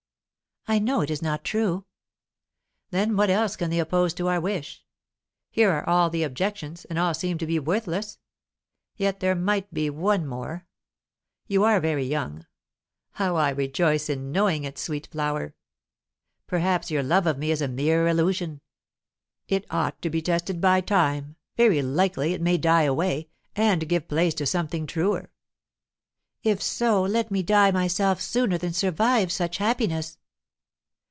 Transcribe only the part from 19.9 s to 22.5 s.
to be tested by time; very likely it